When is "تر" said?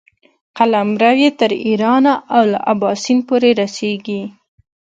1.39-1.51